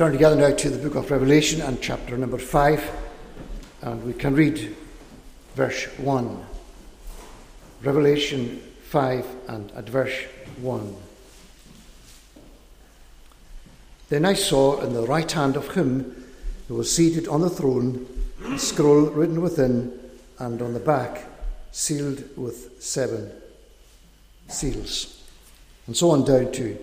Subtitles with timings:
[0.00, 2.90] turn together now to the book of Revelation and chapter number 5,
[3.82, 4.74] and we can read
[5.54, 6.42] verse 1.
[7.82, 10.24] Revelation 5 and at verse
[10.62, 10.96] 1.
[14.08, 16.24] Then I saw in the right hand of him
[16.68, 18.06] who was seated on the throne
[18.46, 19.92] a scroll written within
[20.38, 21.26] and on the back,
[21.72, 23.30] sealed with seven
[24.48, 25.22] seals.
[25.86, 26.78] And so on down to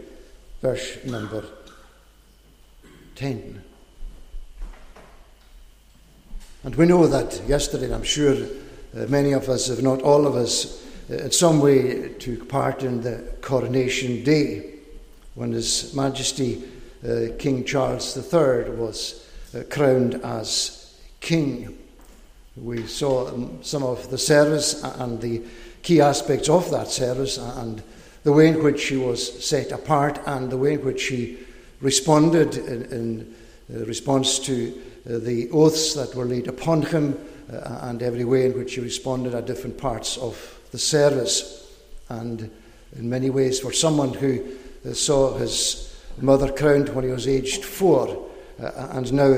[0.62, 1.57] verse number
[3.18, 3.64] 10.
[6.64, 10.36] And we know that yesterday, I'm sure uh, many of us, if not all of
[10.36, 14.76] us, uh, in some way took part in the coronation day
[15.34, 16.64] when His Majesty
[17.04, 21.76] uh, King Charles III was uh, crowned as king.
[22.56, 25.42] We saw um, some of the service and the
[25.82, 27.82] key aspects of that service and
[28.24, 31.38] the way in which he was set apart and the way in which he
[31.82, 33.36] responded in, in
[33.74, 37.20] uh, response to uh, the oaths that were laid upon him
[37.52, 41.70] uh, and every way in which he responded at different parts of the service.
[42.08, 42.50] And
[42.96, 44.56] in many ways, for someone who
[44.94, 49.36] saw his mother crowned when he was aged four and now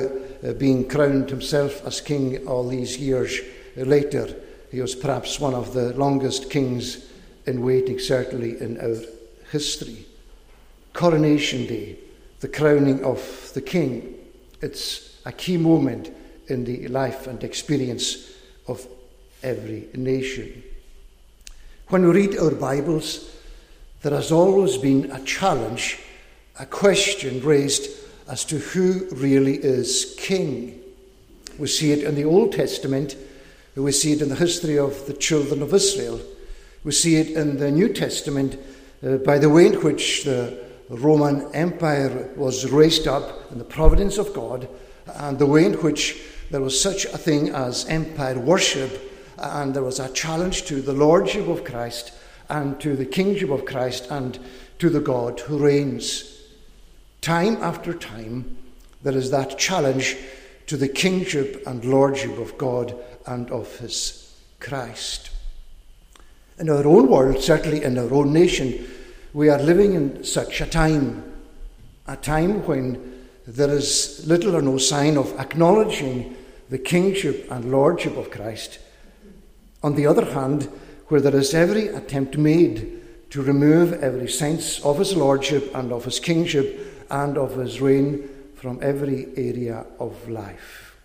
[0.59, 3.39] being crowned himself as king all these years
[3.75, 4.33] later,
[4.71, 7.09] he was perhaps one of the longest kings
[7.47, 9.02] in waiting, certainly in our
[9.52, 10.05] history.
[10.94, 11.97] Coronation Day
[12.40, 14.16] the crowning of the king.
[14.62, 16.12] It's a key moment
[16.48, 18.32] in the life and experience
[18.68, 18.86] of
[19.44, 20.64] every nation.
[21.88, 23.36] When we read our Bibles,
[24.02, 26.00] there has always been a challenge,
[26.60, 27.90] a question raised
[28.28, 30.80] as to who really is king.
[31.58, 33.16] We see it in the Old Testament,
[33.76, 36.20] we see it in the history of the children of Israel,
[36.84, 38.58] we see it in the New Testament
[39.06, 44.18] uh, by the way in which the Roman Empire was raised up in the providence
[44.18, 44.68] of God,
[45.06, 49.84] and the way in which there was such a thing as empire worship, and there
[49.84, 52.11] was a challenge to the lordship of Christ
[52.49, 54.39] and to the kingship of Christ and
[54.80, 56.42] to the God who reigns.
[57.22, 58.58] Time after time,
[59.04, 60.17] there is that challenge
[60.66, 62.95] to the kingship and lordship of God
[63.28, 65.30] and of his Christ.
[66.58, 68.88] In our own world, certainly in our own nation,
[69.34, 71.23] we are living in such a time,
[72.08, 76.36] a time when there is little or no sign of acknowledging
[76.70, 78.80] the kingship and lordship of Christ.
[79.84, 80.70] On the other hand,
[81.08, 83.02] where there is every attempt made
[83.32, 88.30] to remove every sense of his lordship and of his kingship and of his reign
[88.56, 90.96] from every area of life.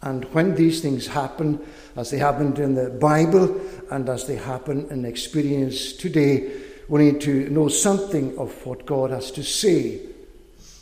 [0.00, 1.60] And when these things happen,
[1.96, 6.50] as they happened in the Bible and as they happen in experience today,
[6.92, 9.98] we need to know something of what God has to say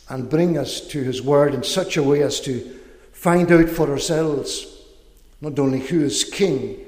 [0.09, 2.59] and bring us to His Word in such a way as to
[3.13, 4.83] find out for ourselves
[5.39, 6.85] not only who is King,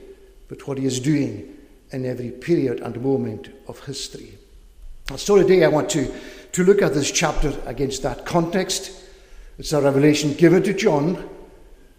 [0.50, 1.56] but what He is doing
[1.91, 4.38] in every period and moment of history.
[5.16, 6.13] So today I want to,
[6.51, 8.91] to look at this chapter against that context.
[9.57, 11.29] It's a revelation given to John.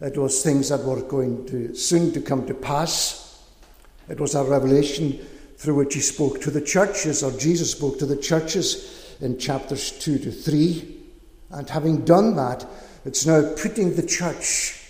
[0.02, 3.42] It was things that were going to soon to come to pass.
[4.10, 5.26] It was a revelation
[5.56, 9.92] through which he spoke to the churches, or Jesus spoke to the churches in chapters
[9.92, 10.97] 2 to 3.
[11.50, 12.66] And having done that,
[13.04, 14.81] it's now putting the church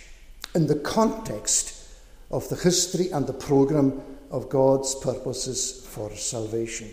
[0.53, 1.89] in the context
[2.31, 6.89] of the history and the program of God's purposes for salvation.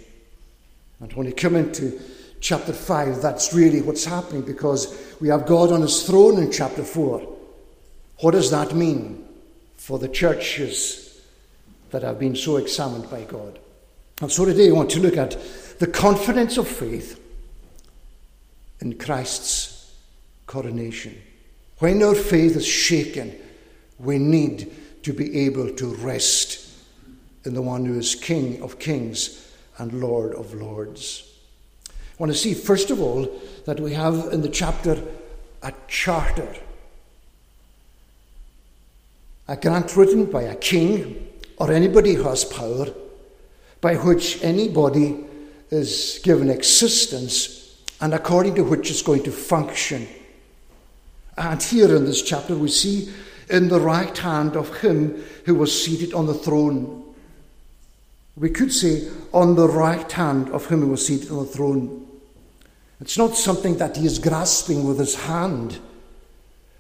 [1.00, 2.00] And when you come into
[2.41, 6.84] chapter 5, that's really what's happening because we have God on his throne in chapter
[6.84, 7.21] 4.
[8.21, 9.25] What does that mean
[9.77, 11.21] for the churches
[11.91, 13.59] that have been so examined by God?
[14.22, 15.37] And so today I want to look at
[15.81, 17.21] the confidence of faith
[18.81, 19.93] in Christ's
[20.47, 21.21] coronation.
[21.81, 23.37] When our faith is shaken,
[23.99, 24.72] we need
[25.03, 26.72] to be able to rest
[27.44, 31.28] in the one who is King of kings and Lord of lords.
[31.89, 33.28] I want to see, first of all,
[33.65, 35.03] that we have in the chapter
[35.65, 36.54] a charter,
[39.48, 41.27] a grant written by a king
[41.57, 42.86] or anybody who has power
[43.83, 45.23] by which anybody
[45.71, 50.09] is given existence and according to which it's going to function.
[51.37, 53.13] And here in this chapter, we see
[53.51, 57.15] in the right hand of him who was seated on the throne.
[58.37, 62.07] We could say, on the right hand of him who was seated on the throne.
[63.01, 65.81] It's not something that he is grasping with his hand,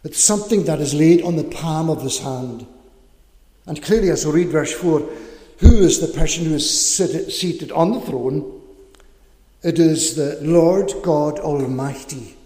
[0.04, 2.66] it's something that is laid on the palm of his hand.
[3.66, 5.08] And clearly, as we read verse 4,
[5.62, 6.68] who is the person who is
[7.38, 8.60] seated on the throne?
[9.62, 12.36] It is the Lord God Almighty,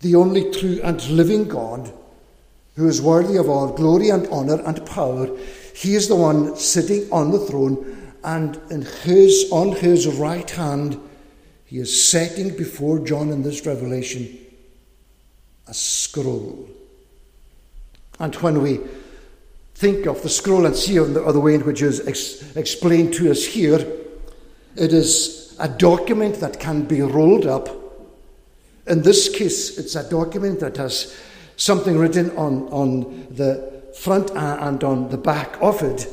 [0.00, 1.90] the only true and living God,
[2.76, 5.34] who is worthy of all glory and honour and power.
[5.74, 11.00] He is the one sitting on the throne, and in his, on his right hand,
[11.64, 14.36] he is setting before John in this revelation
[15.66, 16.68] a scroll.
[18.18, 18.80] And when we
[19.80, 23.14] think of the scroll and see the, the way in which it is ex- explained
[23.14, 23.78] to us here,
[24.76, 27.70] it is a document that can be rolled up.
[28.86, 31.16] In this case, it's a document that has
[31.56, 36.06] something written on, on the front and on the back of it.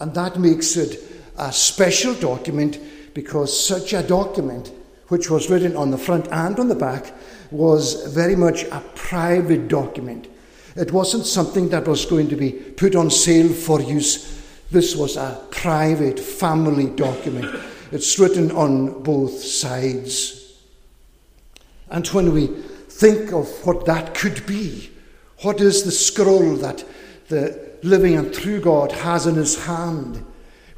[0.00, 1.00] And that makes it
[1.38, 2.80] a special document
[3.14, 4.72] because such a document,
[5.06, 7.14] which was written on the front and on the back,
[7.52, 10.26] was very much a private document.
[10.76, 14.40] It wasn't something that was going to be put on sale for use.
[14.70, 17.54] This was a private family document.
[17.90, 20.58] It's written on both sides.
[21.90, 24.90] And when we think of what that could be,
[25.42, 26.84] what is the scroll that
[27.28, 30.24] the living and true God has in his hand,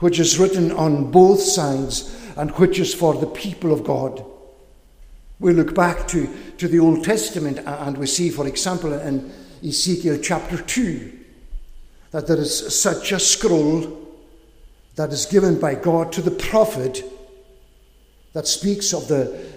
[0.00, 4.24] which is written on both sides and which is for the people of God?
[5.38, 9.30] We look back to, to the Old Testament and we see, for example, in
[9.64, 11.12] Ezekiel chapter 2,
[12.10, 14.00] that there is such a scroll
[14.96, 17.02] that is given by God to the prophet
[18.32, 19.54] that speaks of the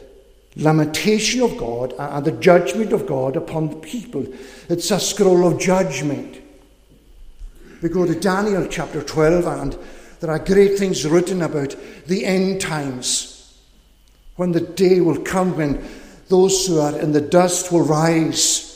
[0.56, 4.26] lamentation of God and the judgment of God upon the people.
[4.70, 6.42] It's a scroll of judgment.
[7.82, 9.78] We go to Daniel chapter 12, and
[10.20, 11.76] there are great things written about
[12.08, 13.60] the end times
[14.36, 15.88] when the day will come when
[16.30, 18.67] those who are in the dust will rise,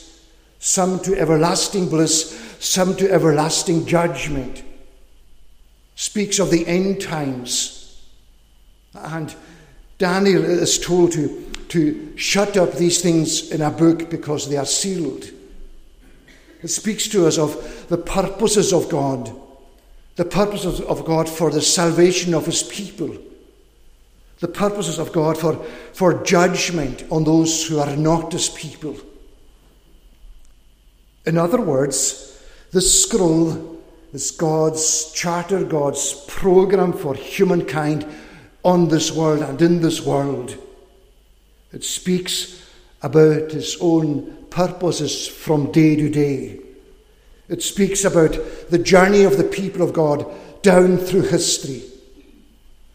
[0.64, 4.62] some to everlasting bliss, some to everlasting judgment.
[5.96, 8.00] Speaks of the end times.
[8.94, 9.34] And
[9.98, 14.64] Daniel is told to, to shut up these things in a book because they are
[14.64, 15.28] sealed.
[16.62, 19.34] It speaks to us of the purposes of God,
[20.14, 23.18] the purposes of God for the salvation of his people
[24.38, 25.54] the purposes of God for,
[25.92, 28.96] for judgment on those who are not his people.
[31.24, 32.42] In other words,
[32.72, 33.80] this scroll
[34.12, 38.06] is God's charter, God's program for humankind
[38.64, 40.56] on this world and in this world.
[41.72, 42.62] It speaks
[43.02, 46.60] about his own purposes from day to day.
[47.48, 48.38] It speaks about
[48.70, 50.26] the journey of the people of God
[50.62, 51.82] down through history.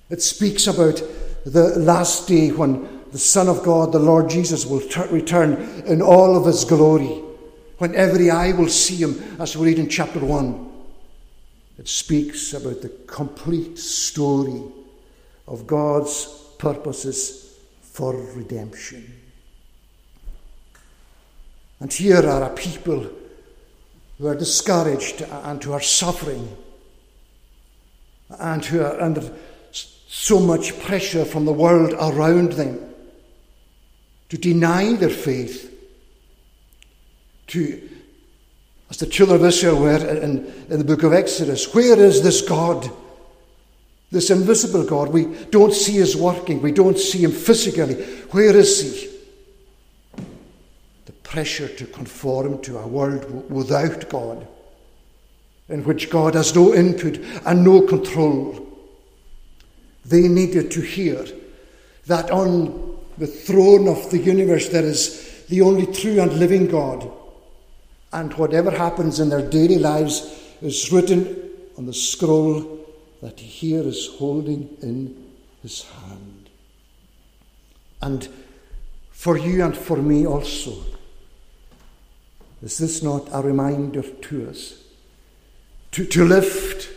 [0.09, 1.01] It speaks about
[1.45, 5.53] the last day when the Son of God, the Lord Jesus, will t- return
[5.85, 7.21] in all of his glory,
[7.77, 10.71] when every eye will see him, as we read in chapter 1.
[11.77, 14.63] It speaks about the complete story
[15.47, 16.25] of God's
[16.57, 19.13] purposes for redemption.
[21.79, 23.07] And here are a people
[24.17, 26.57] who are discouraged and who are suffering
[28.39, 29.31] and who are under
[29.71, 32.79] so much pressure from the world around them
[34.29, 35.71] to deny their faith,
[37.47, 37.89] to,
[38.89, 42.41] as the children of Israel were in, in the book of Exodus, where is this
[42.41, 42.89] God?
[44.11, 45.09] This invisible God.
[45.09, 48.03] We don't see his working, we don't see him physically.
[48.31, 50.23] Where is he?
[51.05, 54.47] The pressure to conform to a world without God,
[55.69, 58.63] in which God has no input and no control.
[60.05, 61.25] They needed to hear
[62.05, 67.09] that on the throne of the universe there is the only true and living God.
[68.11, 72.85] And whatever happens in their daily lives is written on the scroll
[73.21, 76.49] that he here is holding in his hand.
[78.01, 78.27] And
[79.11, 80.73] for you and for me also,
[82.61, 84.81] is this not a reminder to us
[85.91, 86.89] to, to lift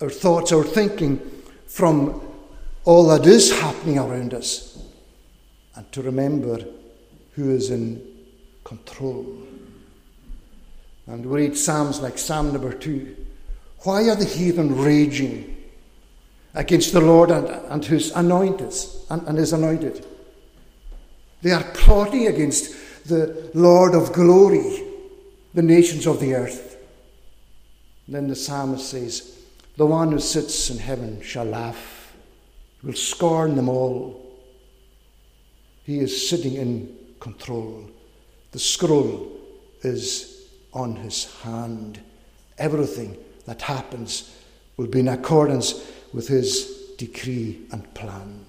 [0.00, 1.20] our thoughts, our thinking
[1.66, 2.20] from
[2.84, 4.82] all that is happening around us
[5.74, 6.58] and to remember
[7.32, 8.06] who is in
[8.64, 9.24] control.
[11.10, 13.16] And we read Psalms like Psalm number two.
[13.80, 15.56] Why are the heathen raging
[16.54, 18.72] against the Lord and, and his anointed
[19.10, 20.06] and, and his anointed?
[21.42, 24.84] They are plotting against the Lord of glory,
[25.52, 26.76] the nations of the earth.
[28.06, 29.36] And then the psalmist says,
[29.76, 32.14] the one who sits in heaven shall laugh,
[32.84, 34.38] will scorn them all.
[35.82, 37.90] He is sitting in control.
[38.52, 39.28] The scroll
[39.82, 40.29] is
[40.72, 42.00] on his hand.
[42.58, 44.36] Everything that happens
[44.76, 48.44] will be in accordance with his decree and plan.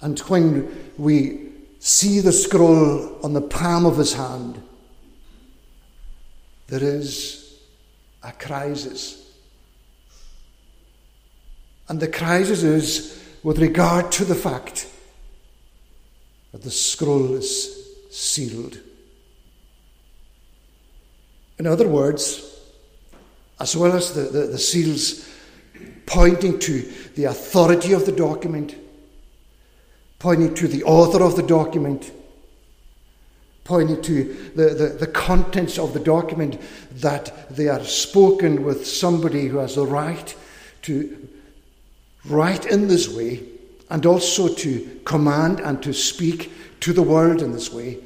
[0.00, 4.62] And when we see the scroll on the palm of his hand,
[6.68, 7.58] there is
[8.22, 9.30] a crisis.
[11.88, 14.88] And the crisis is with regard to the fact
[16.52, 18.78] that the scroll is sealed.
[21.58, 22.60] In other words,
[23.58, 25.26] as well as the, the, the, seals
[26.04, 26.82] pointing to
[27.14, 28.74] the authority of the document,
[30.18, 32.12] pointing to the author of the document,
[33.64, 36.60] pointing to the, the, the contents of the document,
[36.92, 40.36] that they are spoken with somebody who has the right
[40.82, 41.28] to
[42.26, 43.42] write in this way
[43.88, 47.98] and also to command and to speak to the world in this way.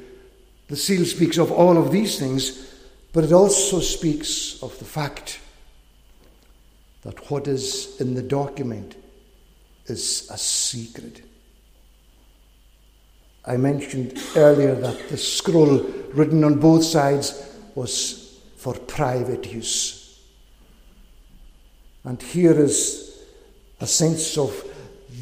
[0.69, 2.70] The seal speaks of all of these things
[3.13, 5.39] but it also speaks of the fact
[7.01, 8.95] that what is in the document
[9.87, 11.21] is a secret.
[13.45, 15.79] I mentioned earlier that the scroll
[16.13, 17.43] written on both sides
[17.75, 20.19] was for private use.
[22.03, 23.19] And here is
[23.79, 24.63] a sense of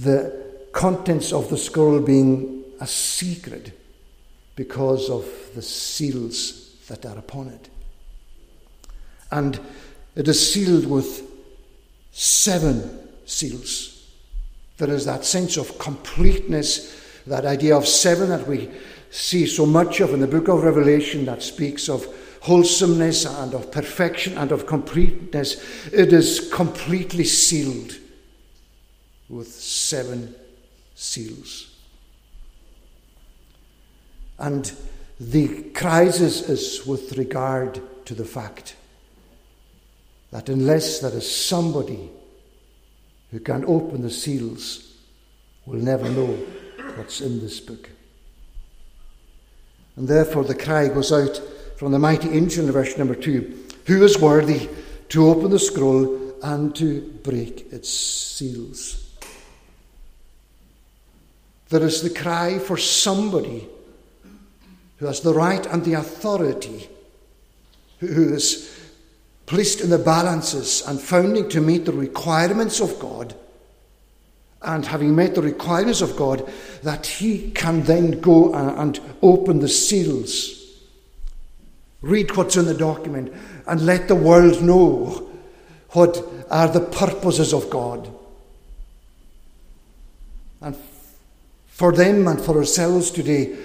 [0.01, 3.71] the contents of the scroll being a secret
[4.55, 7.69] because of the seals that are upon it
[9.31, 9.59] and
[10.15, 11.23] it is sealed with
[12.11, 14.07] seven seals.
[14.77, 18.69] There is that sense of completeness, that idea of seven that we
[19.11, 22.07] see so much of in the book of Revelation that speaks of
[22.41, 25.87] wholesomeness and of perfection and of completeness.
[25.87, 27.97] It is completely sealed
[29.27, 30.35] with seven
[30.95, 31.75] seals.
[34.37, 34.71] And
[35.19, 38.75] the crisis is with regard to the fact
[40.31, 42.09] that unless there is somebody
[43.31, 44.93] who can open the seals,
[45.65, 46.37] we'll never know
[46.95, 47.89] what's in this book.
[49.95, 51.41] And therefore the cry goes out
[51.77, 54.69] from the mighty angel in verse number two Who is worthy
[55.09, 59.05] to open the scroll and to break its seals?
[61.69, 63.67] There is the cry for somebody
[64.97, 66.89] who has the right and the authority,
[67.99, 68.78] who is
[69.49, 73.33] placed in the balances and founding to meet the requirements of God,
[74.61, 76.47] and having met the requirements of God,
[76.83, 80.71] that he can then go uh, and open the seals,
[82.01, 83.33] read what's in the document,
[83.65, 85.27] and let the world know
[85.93, 88.07] what are the purposes of God.
[90.61, 90.77] And
[91.65, 93.57] for them and for ourselves today,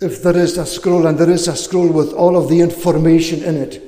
[0.00, 3.42] if there is a scroll, and there is a scroll with all of the information
[3.42, 3.82] in it,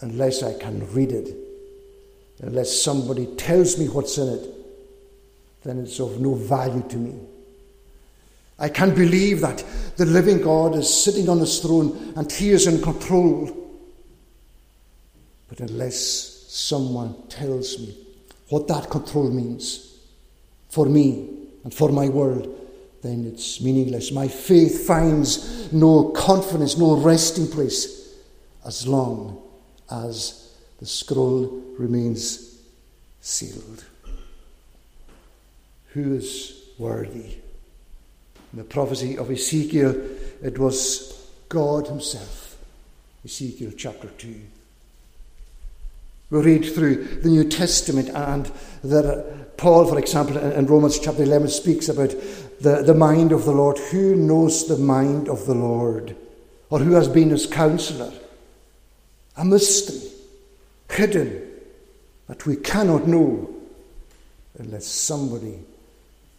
[0.00, 1.34] unless I can read it,
[2.40, 4.54] unless somebody tells me what's in it,
[5.64, 7.14] then it's of no value to me.
[8.58, 9.64] I can believe that
[9.96, 13.54] the living God is sitting on his throne and he is in control.
[15.48, 15.96] But unless
[16.48, 17.96] someone tells me
[18.48, 19.98] what that control means
[20.70, 21.28] for me
[21.62, 22.67] and for my world,
[23.02, 24.10] then it's meaningless.
[24.10, 28.14] My faith finds no confidence, no resting place
[28.64, 29.40] as long
[29.90, 31.46] as the scroll
[31.78, 32.60] remains
[33.20, 33.84] sealed.
[35.92, 37.38] Who is worthy?
[38.52, 39.94] In the prophecy of Ezekiel,
[40.42, 42.56] it was God Himself.
[43.24, 44.40] Ezekiel chapter 2.
[46.30, 48.50] We read through the New Testament, and
[48.84, 52.14] that Paul, for example, in Romans chapter 11, speaks about
[52.60, 53.78] the, the mind of the Lord.
[53.78, 56.16] Who knows the mind of the Lord?
[56.70, 58.12] Or who has been his counselor?
[59.36, 60.10] A mystery,
[60.90, 61.50] hidden,
[62.26, 63.54] that we cannot know
[64.58, 65.60] unless somebody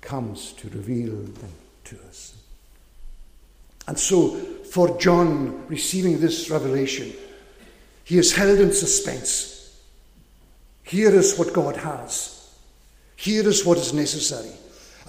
[0.02, 1.52] comes to reveal them
[1.86, 2.34] to us.
[3.88, 4.36] And so,
[4.72, 7.12] for John receiving this revelation,
[8.04, 9.80] he is held in suspense.
[10.84, 12.36] Here is what God has.
[13.16, 14.52] Here is what is necessary.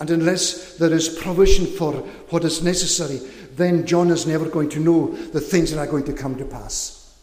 [0.00, 1.92] And unless there is provision for
[2.30, 3.18] what is necessary,
[3.54, 6.44] then John is never going to know the things that are going to come to
[6.46, 7.14] pass.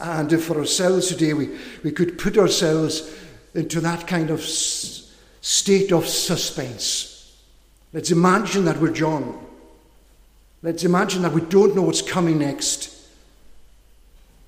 [0.00, 1.50] And if for ourselves today we,
[1.84, 3.14] we could put ourselves
[3.54, 7.38] into that kind of state of suspense,
[7.92, 9.46] let's imagine that we're John.
[10.62, 12.90] Let's imagine that we don't know what's coming next.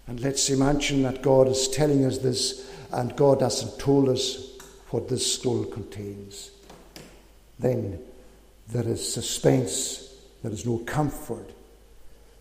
[0.07, 4.56] And let's imagine that God is telling us this, and God hasn't told us
[4.91, 6.51] what this scroll contains.
[7.59, 7.99] Then
[8.69, 11.51] there is suspense, there is no comfort.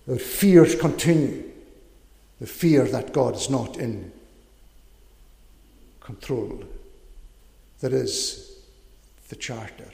[0.08, 1.52] The fears continue.
[2.40, 4.12] The fear that God is not in
[6.02, 6.64] control.
[7.80, 8.60] There is
[9.30, 9.90] the charter.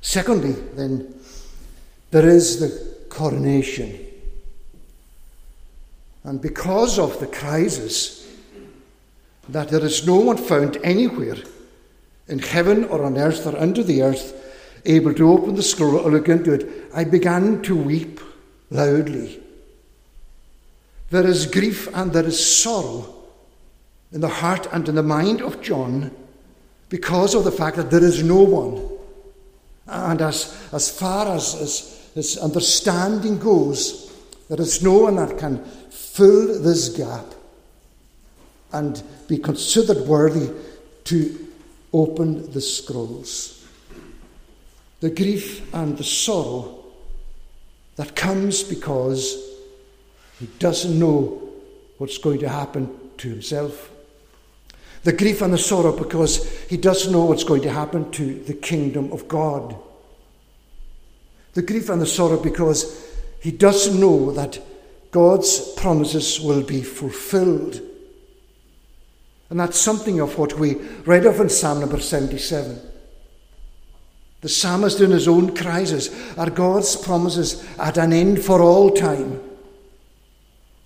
[0.00, 1.14] Secondly, then,
[2.10, 4.06] there is the coronation.
[6.24, 8.17] And because of the crisis,
[9.48, 11.36] that there is no one found anywhere
[12.28, 14.34] in heaven or on earth or under the earth
[14.84, 18.20] able to open the scroll or look into it, I began to weep
[18.70, 19.40] loudly.
[21.10, 23.14] There is grief and there is sorrow
[24.12, 26.10] in the heart and in the mind of John
[26.88, 28.98] because of the fact that there is no one.
[29.86, 34.12] And as, as far as, as his understanding goes,
[34.48, 37.24] there is no one that can fill this gap
[38.72, 40.50] and be considered worthy
[41.04, 41.48] to
[41.92, 43.66] open the scrolls.
[45.00, 46.84] The grief and the sorrow
[47.96, 49.36] that comes because
[50.38, 51.42] he doesn't know
[51.98, 53.90] what's going to happen to himself.
[55.04, 58.54] The grief and the sorrow because he doesn't know what's going to happen to the
[58.54, 59.76] kingdom of God.
[61.54, 63.08] The grief and the sorrow because
[63.40, 64.60] he doesn't know that
[65.10, 67.80] God's promises will be fulfilled.
[69.50, 70.74] And that's something of what we
[71.06, 72.80] read of in Psalm number 77.
[74.40, 79.40] The psalmist in his own crisis are God's promises at an end for all time.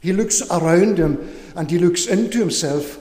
[0.00, 2.98] He looks around him and he looks into himself,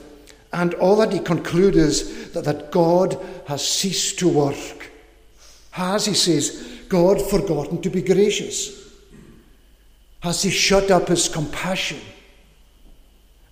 [0.52, 3.16] and all that he concludes is that, that God
[3.46, 4.90] has ceased to work.
[5.70, 8.78] Has, he says, God forgotten to be gracious?
[10.20, 11.98] Has he shut up his compassion?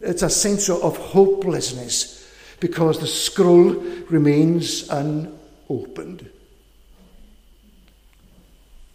[0.00, 2.26] It's a sense of hopelessness
[2.58, 3.74] because the scroll
[4.08, 6.30] remains unopened.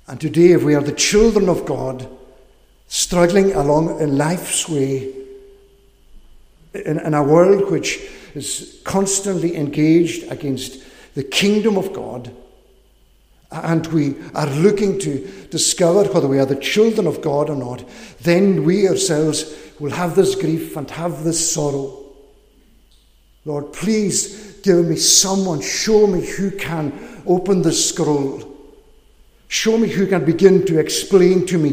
[0.07, 2.07] And today, if we are the children of God,
[2.87, 5.11] struggling along in life's way,
[6.73, 7.99] in, in a world which
[8.35, 10.83] is constantly engaged against
[11.15, 12.31] the kingdom of God,
[13.51, 17.83] and we are looking to discover whether we are the children of God or not,
[18.21, 22.03] then we ourselves will have this grief and have this sorrow.
[23.45, 28.51] Lord, please give me someone, show me who can open this scroll.
[29.47, 31.71] Show me who can begin to explain to me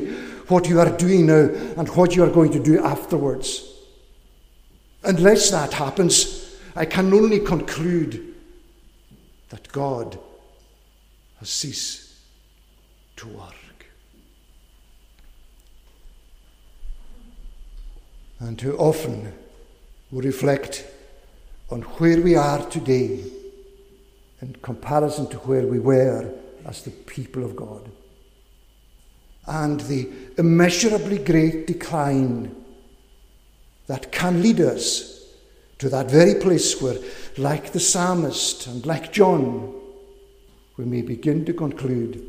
[0.48, 3.68] what you are doing now and what you are going to do afterwards.
[5.04, 8.34] Unless that happens, I can only conclude
[9.48, 10.18] that God
[11.38, 12.12] has ceased
[13.16, 13.61] to work.
[18.42, 19.32] And too often
[20.10, 20.84] we reflect
[21.70, 23.24] on where we are today
[24.40, 26.28] in comparison to where we were
[26.66, 27.88] as the people of God.
[29.46, 32.56] And the immeasurably great decline
[33.86, 35.24] that can lead us
[35.78, 36.98] to that very place where,
[37.38, 39.72] like the psalmist and like John,
[40.76, 42.28] we may begin to conclude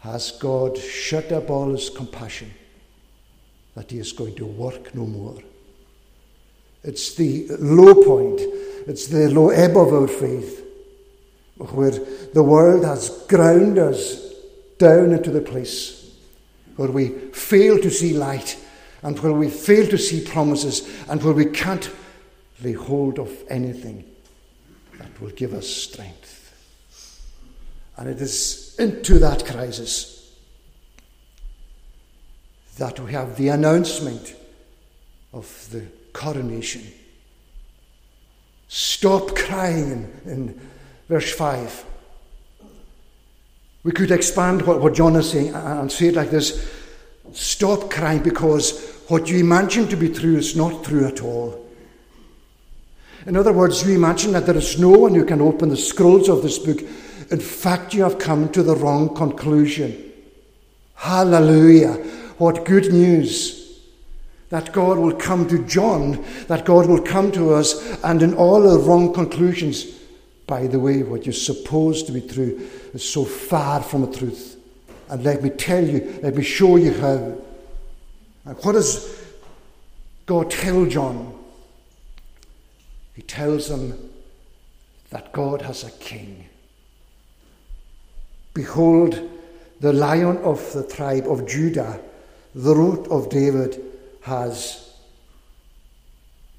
[0.00, 2.50] Has God shut up all his compassion?
[3.74, 5.38] That He is going to work no more.
[6.82, 8.40] It's the low point,
[8.86, 10.64] it's the low ebb of our faith,
[11.58, 14.32] where the world has ground us
[14.78, 16.14] down into the place
[16.76, 18.58] where we fail to see light
[19.02, 21.90] and where we fail to see promises and where we can't
[22.62, 24.04] lay hold of anything
[24.98, 26.36] that will give us strength.
[27.98, 30.19] And it is into that crisis
[32.80, 34.34] that we have the announcement
[35.34, 36.82] of the coronation.
[38.68, 40.60] Stop crying in, in
[41.06, 41.84] verse 5.
[43.84, 46.70] We could expand what, what John is saying and say it like this
[47.34, 51.68] Stop crying because what you imagine to be true is not true at all.
[53.26, 56.30] In other words, you imagine that there is no one who can open the scrolls
[56.30, 56.80] of this book.
[57.30, 60.12] In fact, you have come to the wrong conclusion.
[60.94, 62.19] Hallelujah.
[62.40, 63.82] What good news!
[64.48, 68.66] That God will come to John, that God will come to us, and in all
[68.66, 69.84] our wrong conclusions,
[70.46, 74.56] by the way, what you suppose to be true is so far from the truth.
[75.10, 77.36] And let me tell you, let me show you how.
[78.46, 79.22] And what does
[80.24, 81.38] God tell John?
[83.16, 84.12] He tells him
[85.10, 86.48] that God has a king.
[88.54, 89.28] Behold,
[89.80, 92.00] the lion of the tribe of Judah
[92.54, 93.82] the root of David
[94.22, 94.94] has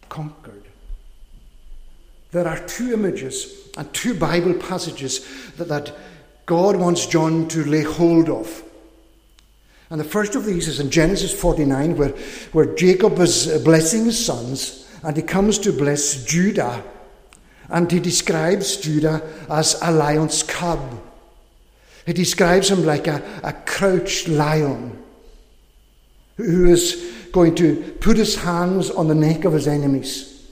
[0.09, 0.63] conquered.
[2.31, 5.25] There are two images and two Bible passages
[5.57, 5.93] that, that
[6.45, 8.63] God wants John to lay hold of.
[9.89, 12.09] And the first of these is in Genesis 49, where,
[12.53, 16.81] where Jacob is blessing his sons, and he comes to bless Judah.
[17.69, 20.79] And he describes Judah as a lion's cub.
[22.05, 25.00] He describes him like a, a crouched lion
[26.43, 30.49] who is going to put his hands on the neck of his enemies.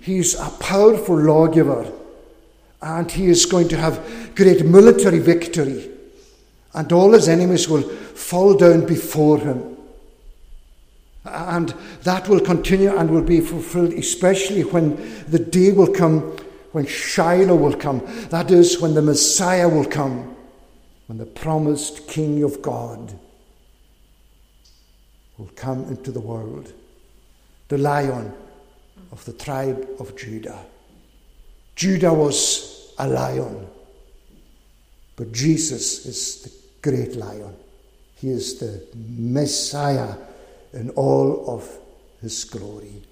[0.00, 1.92] He's a powerful lawgiver
[2.82, 5.90] and he is going to have great military victory,
[6.72, 9.76] and all his enemies will fall down before him.
[11.24, 14.96] And that will continue and will be fulfilled, especially when
[15.28, 16.36] the day will come
[16.72, 18.00] when Shiloh will come.
[18.30, 20.36] That is, when the Messiah will come,
[21.08, 23.12] when the promised King of God
[25.40, 26.70] will come into the world,
[27.68, 28.30] the lion
[29.10, 30.58] of the tribe of Judah.
[31.74, 33.66] Judah was a lion,
[35.16, 37.56] but Jesus is the great lion.
[38.16, 40.14] He is the Messiah
[40.74, 41.66] in all of
[42.20, 43.02] his glory.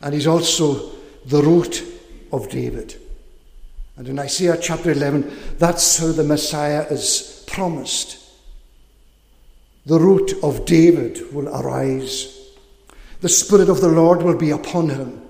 [0.00, 0.92] And he's also
[1.26, 1.82] the root
[2.32, 2.94] of David.
[3.96, 8.19] And in Isaiah chapter 11, that's how the Messiah is promised.
[9.86, 12.36] The root of David will arise.
[13.20, 15.22] The Spirit of the Lord will be upon him.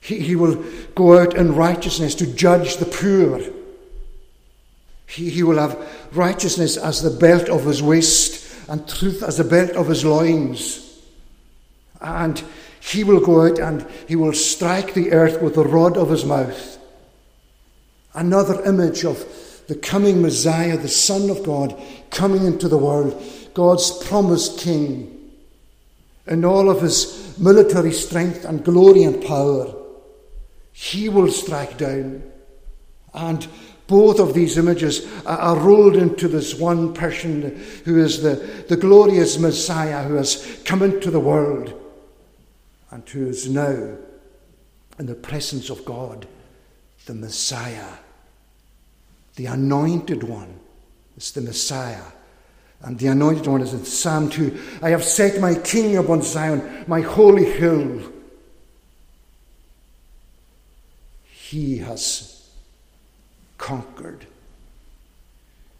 [0.00, 0.62] He, he will
[0.94, 3.40] go out in righteousness to judge the poor.
[5.06, 5.78] He, he will have
[6.12, 11.00] righteousness as the belt of his waist and truth as the belt of his loins.
[12.00, 12.42] And
[12.80, 16.24] he will go out and he will strike the earth with the rod of his
[16.24, 16.78] mouth.
[18.14, 19.18] Another image of
[19.66, 23.22] the coming Messiah, the Son of God, coming into the world,
[23.54, 25.30] God's promised King,
[26.26, 29.74] in all of his military strength and glory and power.
[30.72, 32.22] He will strike down.
[33.12, 33.46] And
[33.86, 38.36] both of these images are rolled into this one person who is the,
[38.68, 41.80] the glorious Messiah who has come into the world
[42.90, 43.96] and who is now
[44.98, 46.26] in the presence of God,
[47.06, 47.98] the Messiah.
[49.36, 50.60] The anointed one
[51.16, 52.04] is the Messiah.
[52.82, 54.80] And the anointed one is in Psalm 2.
[54.82, 58.12] I have set my king upon Zion, my holy hill.
[61.24, 62.48] He has
[63.56, 64.26] conquered.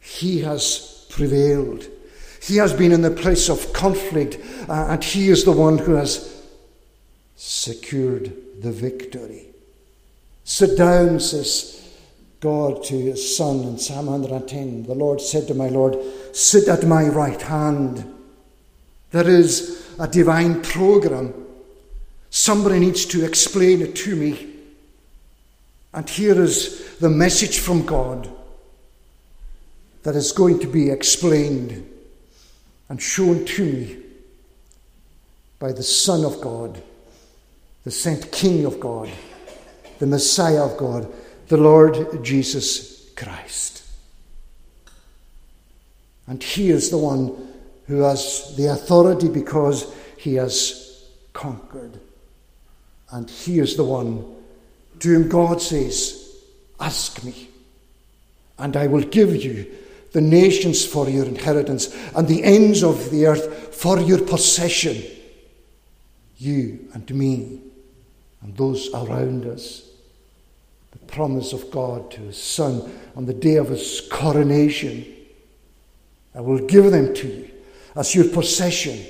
[0.00, 1.86] He has prevailed.
[2.42, 4.38] He has been in the place of conflict,
[4.68, 6.42] uh, and he is the one who has
[7.36, 9.46] secured the victory.
[10.44, 11.83] Sit down, says
[12.44, 14.82] God to his son in Psalm 110.
[14.82, 15.96] The Lord said to my Lord,
[16.36, 18.04] Sit at my right hand.
[19.12, 21.32] There is a divine program.
[22.28, 24.56] Somebody needs to explain it to me.
[25.94, 28.30] And here is the message from God
[30.02, 31.90] that is going to be explained
[32.90, 33.96] and shown to me
[35.58, 36.82] by the Son of God,
[37.84, 39.08] the sent King of God,
[39.98, 41.10] the Messiah of God,
[41.48, 43.82] the Lord Jesus Christ.
[46.26, 47.52] And He is the one
[47.86, 52.00] who has the authority because He has conquered.
[53.10, 54.24] And He is the one
[55.00, 56.20] to whom God says,
[56.80, 57.48] Ask me,
[58.58, 59.70] and I will give you
[60.12, 65.02] the nations for your inheritance and the ends of the earth for your possession.
[66.38, 67.60] You and me
[68.40, 69.83] and those around us.
[71.06, 75.04] Promise of God to his Son on the day of his coronation.
[76.34, 77.50] I will give them to you
[77.94, 79.04] as your possession.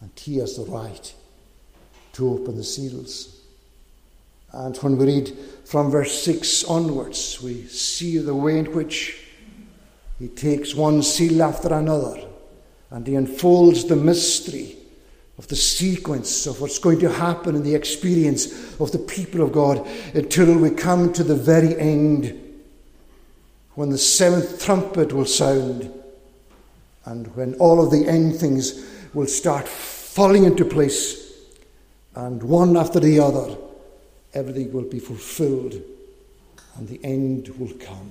[0.00, 1.14] And he has the right
[2.14, 3.40] to open the seals.
[4.52, 9.26] And when we read from verse 6 onwards, we see the way in which
[10.18, 12.26] he takes one seal after another
[12.90, 14.76] and he unfolds the mystery
[15.40, 19.52] of the sequence of what's going to happen in the experience of the people of
[19.52, 22.38] God until we come to the very end
[23.74, 25.90] when the seventh trumpet will sound
[27.06, 31.32] and when all of the end things will start falling into place
[32.16, 33.56] and one after the other
[34.34, 35.80] everything will be fulfilled
[36.76, 38.10] and the end will come.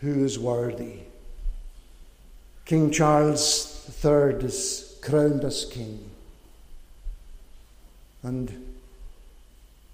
[0.00, 0.94] Who is worthy?
[2.64, 6.10] King Charles III is crowned as king.
[8.22, 8.74] And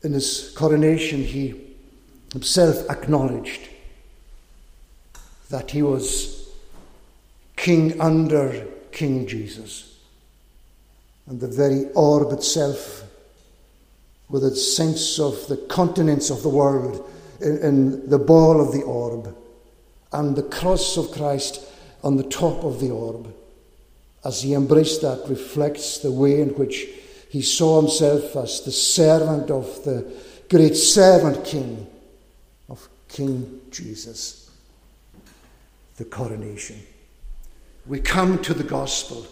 [0.02, 1.54] in his coronation, he
[2.32, 3.68] himself acknowledged
[5.50, 6.48] that he was
[7.56, 9.98] king under King Jesus.
[11.26, 13.04] And the very orb itself
[14.28, 17.08] with its sense of the continents of the world
[17.40, 19.34] in, in the ball of the orb
[20.12, 21.64] and the cross of Christ
[22.02, 23.32] on the top of the orb.
[24.24, 26.86] As he embraced that, reflects the way in which
[27.28, 30.06] he saw himself as the servant of the
[30.48, 31.86] great servant king
[32.68, 34.50] of King Jesus,
[35.96, 36.78] the coronation.
[37.86, 39.26] We come to the gospel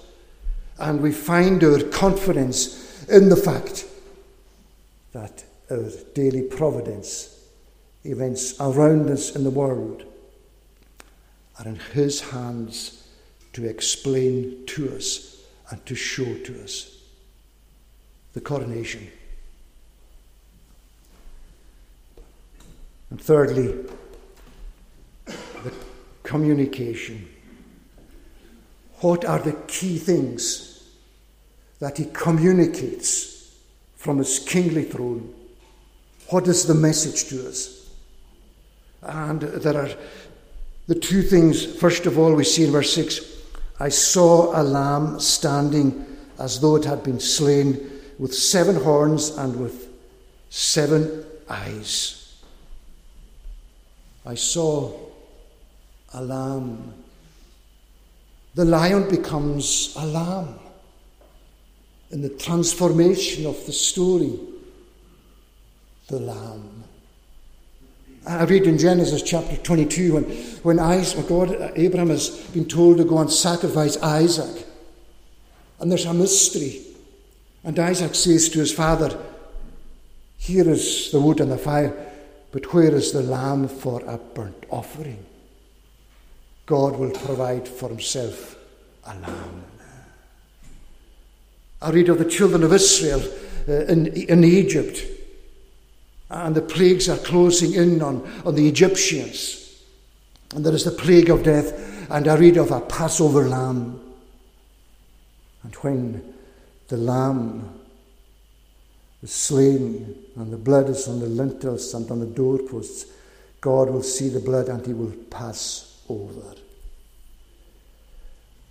[0.78, 3.86] and we find our confidence in the fact
[5.12, 7.38] that our daily providence,
[8.04, 10.04] events around us in the world,
[11.58, 12.99] are in His hands
[13.52, 16.96] to explain to us and to show to us.
[18.32, 19.10] The coronation.
[23.10, 23.74] And thirdly,
[25.26, 25.72] the
[26.22, 27.28] communication.
[29.00, 30.88] What are the key things
[31.80, 33.52] that he communicates
[33.96, 35.34] from his kingly throne?
[36.28, 37.90] What is the message to us?
[39.02, 39.90] And there are
[40.86, 41.64] the two things.
[41.64, 43.29] First of all, we see in verse 6
[43.80, 46.06] I saw a lamb standing
[46.38, 49.88] as though it had been slain, with seven horns and with
[50.50, 52.36] seven eyes.
[54.26, 54.92] I saw
[56.12, 56.92] a lamb.
[58.54, 60.58] The lion becomes a lamb
[62.10, 64.38] in the transformation of the story.
[66.08, 66.79] The lamb.
[68.26, 70.24] I read in Genesis chapter 22 when,
[70.62, 74.66] when Isaac, God, Abraham has been told to go and sacrifice Isaac.
[75.78, 76.82] And there's a mystery.
[77.64, 79.18] And Isaac says to his father,
[80.36, 81.94] Here is the wood and the fire,
[82.52, 85.24] but where is the lamb for a burnt offering?
[86.66, 88.56] God will provide for himself
[89.04, 89.64] a lamb.
[91.80, 93.22] I read of the children of Israel
[93.66, 95.02] uh, in, in Egypt
[96.30, 99.82] and the plagues are closing in on, on the Egyptians.
[100.54, 104.00] And there is the plague of death, and I read of a Passover lamb.
[105.62, 106.34] And when
[106.88, 107.80] the lamb
[109.22, 113.06] is slain, and the blood is on the lintels and on the doorposts,
[113.60, 116.54] God will see the blood and he will pass over.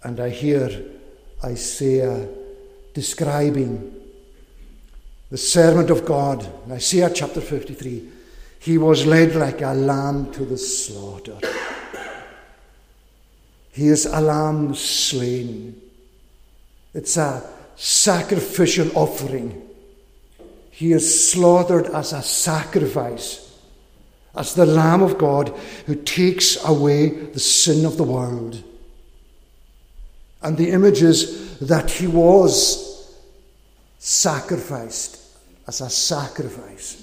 [0.03, 0.85] And I hear
[1.43, 2.27] Isaiah
[2.93, 3.98] describing
[5.29, 8.09] the servant of God, Isaiah chapter 53,
[8.59, 11.37] he was led like a lamb to the slaughter.
[13.71, 15.79] He is a lamb slain.
[16.93, 19.61] It's a sacrificial offering.
[20.71, 23.57] He is slaughtered as a sacrifice,
[24.35, 25.49] as the Lamb of God
[25.85, 28.63] who takes away the sin of the world.
[30.41, 33.13] And the image is that he was
[33.99, 35.18] sacrificed
[35.69, 36.99] as a sacrifice.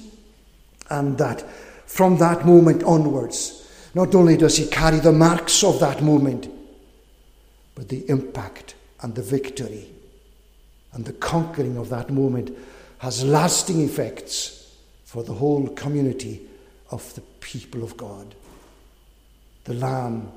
[0.90, 1.48] And that
[1.86, 3.62] from that moment onwards,
[3.94, 6.48] not only does he carry the marks of that moment,
[7.76, 9.86] but the impact and the victory
[10.92, 12.58] and the conquering of that moment
[12.98, 16.48] has lasting effects for the whole community
[16.90, 18.34] of the people of God.
[19.62, 20.32] The Lamb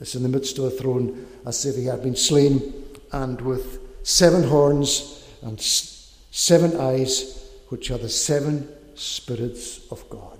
[0.00, 2.74] is in the midst of the throne as if he had been slain,
[3.12, 7.39] and with seven horns and seven eyes
[7.70, 10.38] which are the seven spirits of God.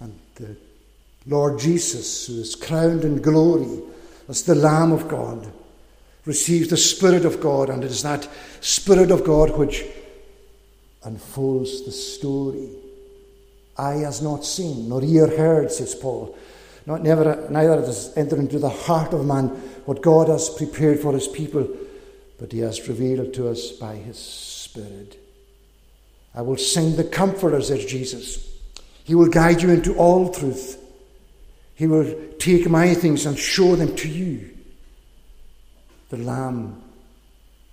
[0.00, 0.56] And the
[1.26, 3.80] Lord Jesus, who is crowned in glory
[4.28, 5.52] as the Lamb of God,
[6.24, 8.28] receives the Spirit of God, and it is that
[8.60, 9.84] Spirit of God which
[11.04, 12.70] unfolds the story.
[13.76, 16.36] Eye has not seen, nor ear heard, says Paul.
[16.86, 19.48] Not never, neither has entered into the heart of man
[19.84, 21.68] what God has prepared for his people,
[22.38, 25.18] but he has revealed to us by his Spirit.
[26.34, 28.50] I will send the Comforter, says Jesus.
[29.04, 30.82] He will guide you into all truth.
[31.74, 34.48] He will take my things and show them to you.
[36.08, 36.82] The Lamb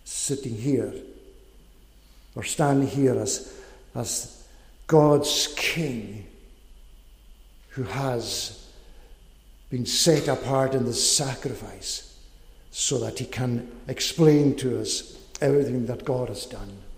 [0.04, 0.94] sitting here,
[2.36, 3.58] or standing here as,
[3.96, 4.46] as
[4.88, 6.28] God's King,
[7.70, 8.68] who has
[9.70, 12.18] been set apart in the sacrifice
[12.72, 16.89] so that he can explain to us everything that God has done.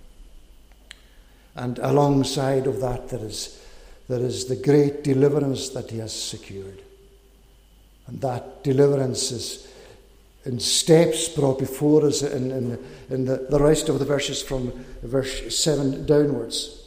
[1.55, 3.59] And alongside of that, there is,
[4.07, 6.81] there is the great deliverance that he has secured.
[8.07, 9.67] And that deliverance is
[10.43, 14.71] in steps brought before us in, in, in the, the rest of the verses from
[15.03, 16.77] verse 7 downwards.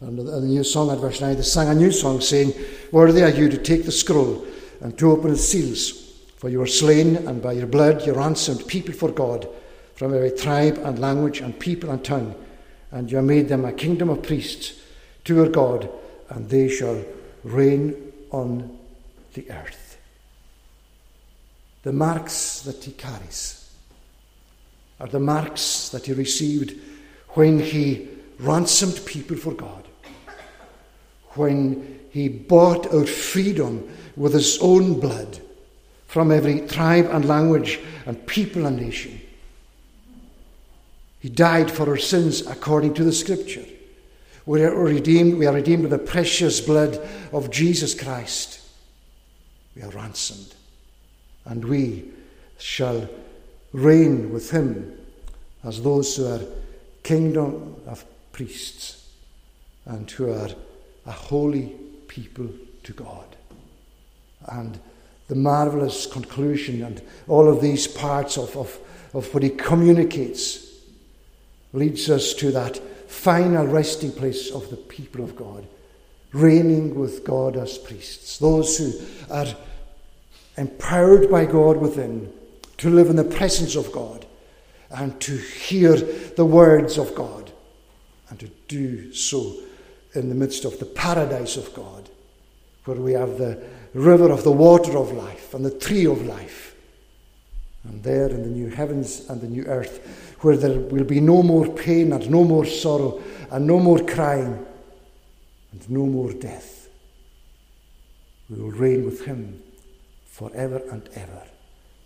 [0.00, 2.54] And the, new song at verse 9, they sang a new song saying,
[2.90, 4.44] Worthy are you to take the scroll
[4.80, 5.90] and to open its seals,
[6.38, 9.48] for you are slain, and by your blood you ransomed people for God
[10.02, 12.34] from every tribe and language and people and tongue,
[12.90, 14.80] and you have made them a kingdom of priests
[15.22, 15.88] to your God,
[16.28, 17.04] and they shall
[17.44, 18.76] reign on
[19.34, 19.96] the earth.
[21.84, 23.70] The marks that he carries
[24.98, 26.74] are the marks that he received
[27.34, 28.08] when he
[28.40, 29.86] ransomed people for God,
[31.34, 35.40] when he bought out freedom with his own blood
[36.08, 39.20] from every tribe and language and people and nation.
[41.22, 43.64] He died for our sins according to the scripture.
[44.44, 46.98] We are redeemed, we are redeemed with the precious blood
[47.32, 48.60] of Jesus Christ.
[49.76, 50.52] We are ransomed.
[51.44, 52.10] And we
[52.58, 53.08] shall
[53.72, 54.98] reign with him
[55.62, 56.40] as those who are
[57.04, 59.08] kingdom of priests
[59.84, 60.50] and who are
[61.06, 61.72] a holy
[62.08, 62.48] people
[62.82, 63.36] to God.
[64.48, 64.76] And
[65.28, 68.76] the marvelous conclusion and all of these parts of, of,
[69.14, 70.71] of what he communicates
[71.72, 72.76] leads us to that
[73.10, 75.66] final resting place of the people of God,
[76.32, 78.92] reigning with God as priests, those who
[79.30, 79.46] are
[80.56, 82.32] empowered by God within
[82.78, 84.26] to live in the presence of God
[84.90, 87.50] and to hear the words of God
[88.28, 89.54] and to do so
[90.14, 92.08] in the midst of the paradise of God,
[92.84, 93.62] where we have the
[93.94, 96.74] river of the water of life and the tree of life.
[97.84, 101.42] And there in the new heavens and the new earth, where there will be no
[101.42, 104.66] more pain and no more sorrow and no more crying
[105.70, 106.88] and no more death.
[108.50, 109.62] We will reign with him
[110.26, 111.42] forever and ever,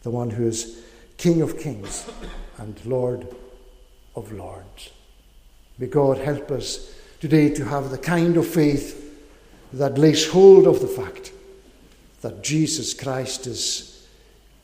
[0.02, 0.82] the one who is
[1.16, 2.08] King of kings
[2.58, 3.26] and Lord
[4.14, 4.90] of lords.
[5.78, 9.02] May God help us today to have the kind of faith
[9.72, 11.32] that lays hold of the fact
[12.20, 14.06] that Jesus Christ is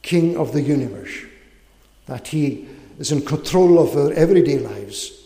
[0.02, 1.24] King of the universe,
[2.06, 5.22] that He is in control of our everyday lives,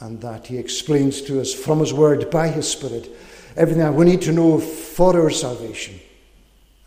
[0.00, 3.08] and that He explains to us from His Word by His Spirit
[3.56, 6.00] everything that we need to know for our salvation,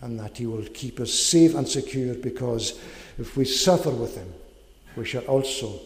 [0.02, 2.80] and that He will keep us safe and secure because
[3.18, 4.34] if we suffer with Him,
[4.96, 5.80] we shall also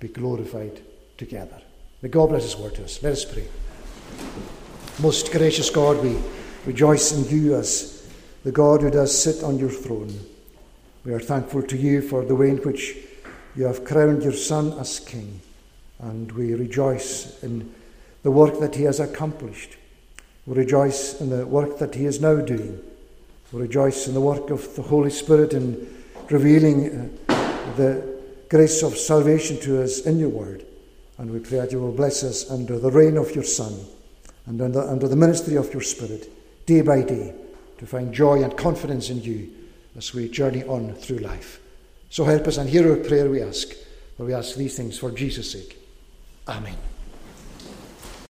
[0.00, 0.80] be glorified
[1.16, 1.60] together.
[2.00, 3.02] May God bless His word to us.
[3.02, 3.46] Let us pray.
[5.00, 6.16] Most gracious God, we
[6.66, 8.08] rejoice in you as
[8.44, 10.12] the God who does sit on your throne.
[11.04, 12.96] We are thankful to you for the way in which
[13.54, 15.40] you have crowned your Son as King,
[15.98, 17.72] and we rejoice in
[18.22, 19.76] the work that he has accomplished.
[20.46, 22.80] We rejoice in the work that he is now doing.
[23.52, 28.96] We rejoice in the work of the Holy Spirit in revealing uh, the grace of
[28.96, 30.64] salvation to us in your word.
[31.18, 33.72] And we pray that you will bless us under the reign of your Son
[34.46, 36.28] and under, under the ministry of your Spirit,
[36.66, 37.34] day by day,
[37.78, 39.50] to find joy and confidence in you
[39.96, 41.61] as we journey on through life.
[42.12, 43.68] So help us and hear our prayer, we ask.
[44.18, 45.78] For we ask these things for Jesus' sake.
[46.46, 46.76] Amen.